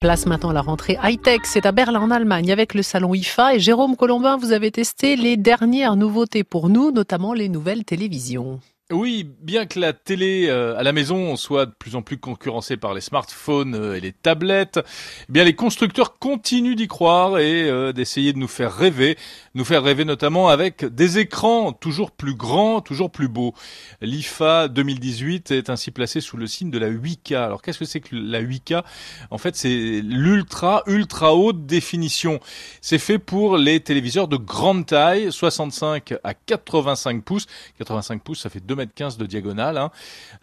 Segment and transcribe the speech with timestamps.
[0.00, 3.58] Place maintenant la rentrée high-tech, c'est à Berlin en Allemagne avec le salon IFA et
[3.58, 8.60] Jérôme Colombin, vous avez testé les dernières nouveautés pour nous, notamment les nouvelles télévisions.
[8.90, 12.78] Oui, bien que la télé euh, à la maison soit de plus en plus concurrencée
[12.78, 14.80] par les smartphones euh, et les tablettes,
[15.28, 19.18] eh bien les constructeurs continuent d'y croire et euh, d'essayer de nous faire rêver,
[19.54, 23.52] nous faire rêver notamment avec des écrans toujours plus grands, toujours plus beaux.
[24.00, 27.36] L'IFA 2018 est ainsi placé sous le signe de la 8K.
[27.36, 28.84] Alors qu'est-ce que c'est que la 8K
[29.30, 32.40] En fait, c'est l'ultra ultra haute définition.
[32.80, 37.46] C'est fait pour les téléviseurs de grande taille, 65 à 85 pouces.
[37.76, 39.78] 85 pouces, ça fait 2 15 de diagonale.
[39.78, 39.90] Hein.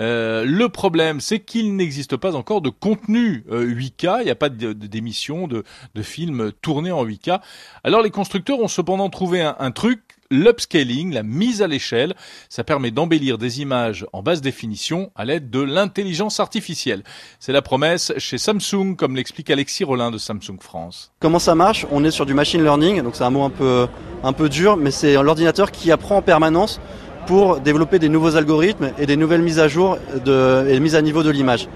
[0.00, 4.08] Euh, le problème, c'est qu'il n'existe pas encore de contenu 8K.
[4.08, 7.40] Euh, Il n'y a pas d'émission de, de, films tournés en 8K.
[7.82, 12.14] Alors les constructeurs ont cependant trouvé un, truc l'upscaling, la mise à l'échelle.
[12.48, 17.02] Ça permet d'embellir des images en basse définition à l'aide de l'intelligence artificielle.
[17.38, 21.12] C'est la promesse chez Samsung, comme l'explique Alexis Rollin de Samsung France.
[21.20, 21.86] Comment ça marche?
[21.90, 23.86] On est sur du machine learning, donc c'est un mot un peu,
[24.22, 26.80] un peu dur, mais c'est l'ordinateur qui apprend en permanence
[27.26, 31.22] pour développer des nouveaux algorithmes et des nouvelles mises à jour et mises à niveau
[31.22, 31.68] de l'image.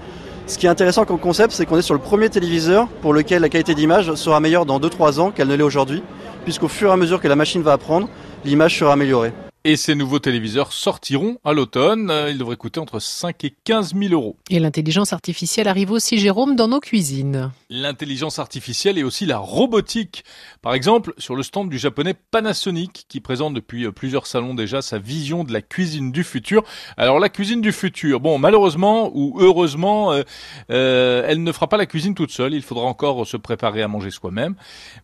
[0.47, 3.41] Ce qui est intéressant comme concept, c'est qu'on est sur le premier téléviseur pour lequel
[3.41, 6.01] la qualité d'image sera meilleure dans 2-3 ans qu'elle ne l'est aujourd'hui,
[6.43, 8.09] puisqu'au fur et à mesure que la machine va apprendre,
[8.45, 9.31] l'image sera améliorée.
[9.69, 12.11] Et ces nouveaux téléviseurs sortiront à l'automne.
[12.27, 14.35] Ils devraient coûter entre 5 et 15 000 euros.
[14.49, 17.51] Et l'intelligence artificielle arrive aussi, Jérôme, dans nos cuisines.
[17.69, 20.23] L'intelligence artificielle et aussi la robotique.
[20.63, 24.81] Par exemple, sur le stand du japonais Panasonic, qui présente depuis euh, plusieurs salons déjà
[24.81, 26.63] sa vision de la cuisine du futur.
[26.97, 30.23] Alors la cuisine du futur, bon, malheureusement ou heureusement, euh,
[30.71, 32.55] euh, elle ne fera pas la cuisine toute seule.
[32.55, 34.55] Il faudra encore se préparer à manger soi-même.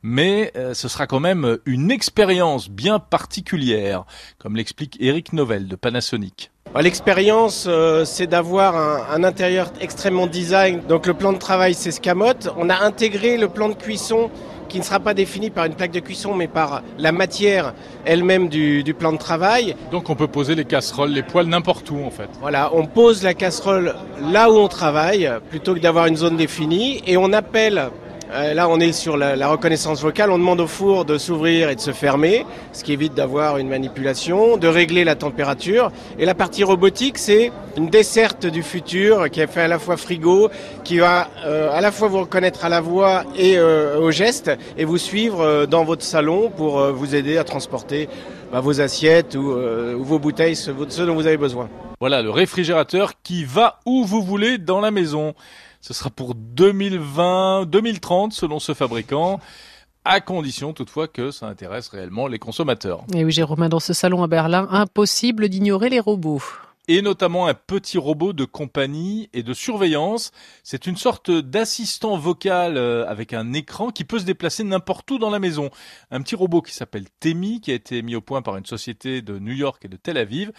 [0.02, 4.06] Mais ce sera quand même une expérience bien particulière
[4.40, 6.52] comme l'explique Eric Novell de Panasonic.
[6.82, 8.76] L'expérience, euh, c'est d'avoir
[9.10, 10.82] un, intérieur extrêmement design.
[10.90, 12.50] Donc le plan de travail, c'est Scamote.
[12.58, 14.30] On a intégré le plan de cuisson
[14.68, 18.50] qui ne sera pas défini par une plaque de cuisson, mais par la matière elle-même
[18.50, 19.76] du, du, plan de travail.
[19.92, 22.30] Donc on peut poser les casseroles, les poêles n'importe où en fait.
[22.42, 27.02] Voilà, on pose la casserole là où on travaille, plutôt que d'avoir une zone définie,
[27.08, 27.90] et on appelle
[28.32, 30.32] là, on est sur la, reconnaissance vocale.
[30.32, 33.70] On demande au four de s'ouvrir et de se fermer, ce qui évite d'avoir une
[33.70, 35.92] manipulation, de régler la température.
[36.20, 39.98] Et la partie robotique, c'est une desserte du futur qui est fait à la fois
[39.98, 40.50] frigo,
[40.84, 44.52] qui va euh, à la fois vous reconnaître à la voix et euh, au geste
[44.78, 48.10] et vous suivre dans votre salon pour vous aider à transporter
[48.52, 49.56] bah, vos assiettes ou,
[50.00, 51.70] vos bouteilles, ce dont vous avez besoin.
[52.00, 55.34] Voilà le réfrigérateur qui va où vous voulez dans la maison.
[55.82, 59.40] Ce sera pour 2020, 2030 selon ce fabricant
[60.06, 63.04] à condition toutefois que ça intéresse réellement les consommateurs.
[63.14, 66.44] Et oui, Jérôme, dans ce salon à Berlin, impossible d'ignorer les robots.
[66.88, 70.32] Et notamment un petit robot de compagnie et de surveillance.
[70.64, 75.18] C'est une sorte d'assistant vocal euh, avec un écran qui peut se déplacer n'importe où
[75.18, 75.72] dans la maison.
[76.12, 79.24] Un petit robot qui s'appelle Temi, qui a été mis au point par une société
[79.24, 80.52] de New York et de Tel Aviv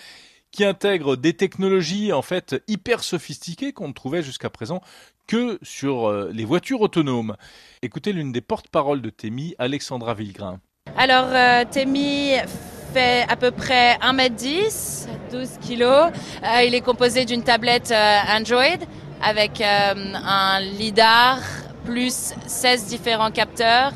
[0.56, 4.80] qui intègre des technologies en fait hyper sophistiquées qu'on ne trouvait jusqu'à présent
[5.26, 7.36] que sur euh, les voitures autonomes.
[7.82, 10.60] Écoutez l'une des porte-paroles de Temi, Alexandra Villegrain.
[10.96, 12.30] Alors euh, Temi
[12.94, 15.82] fait à peu près 1m10, 12 kg.
[15.82, 18.80] Euh, il est composé d'une tablette Android
[19.22, 21.38] avec un lidar
[21.84, 23.92] plus 16 différents capteurs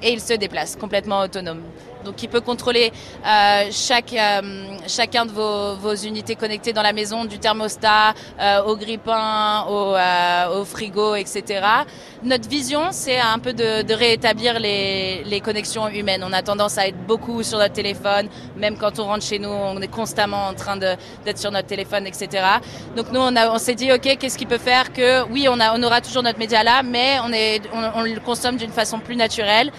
[0.00, 1.62] et il se déplace complètement autonome.
[2.04, 2.92] Donc il peut contrôler
[3.26, 4.40] euh, chaque, euh,
[4.86, 9.96] chacun de vos, vos, unités connectées dans la maison, du thermostat euh, au grippin, au,
[10.58, 11.66] au, frigo, etc.
[12.22, 16.22] Notre vision, c'est un peu de, de rétablir les, les, connexions humaines.
[16.26, 19.48] On a tendance à être beaucoup sur notre téléphone, même quand on rentre chez nous,
[19.48, 22.44] on est constamment en train d'être sur notre téléphone, etc.
[22.96, 25.76] Donc nous, on, on s'est dit, ok, qu'est-ce qui peut faire que, oui, on, a,
[25.78, 28.98] on aura toujours notre média là, mais on, est, on, on le consomme d'une façon
[28.98, 29.70] plus naturelle.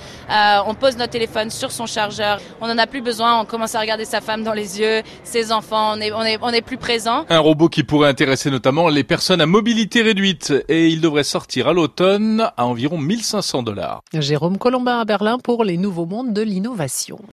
[0.68, 3.80] on pose notre téléphone sur son chargeur on n'en a plus besoin, on commence à
[3.80, 6.78] regarder sa femme dans les yeux, ses enfants, on est, on est, on est plus
[6.78, 7.26] présent.
[7.30, 11.68] Un robot qui pourrait intéresser notamment les personnes à mobilité réduite et il devrait sortir
[11.68, 14.02] à l'automne à environ 1500 dollars.
[14.14, 17.20] Jérôme Colombin à Berlin pour les nouveaux mondes de l'innovation.